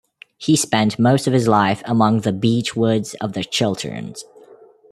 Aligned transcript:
He 0.39 0.55
spent 0.55 0.97
most 0.97 1.27
of 1.27 1.33
his 1.33 1.47
life 1.47 1.83
among 1.85 2.21
the 2.21 2.33
beechwoods 2.33 3.13
of 3.21 3.33
the 3.33 3.43
Chilterns. 3.43 4.25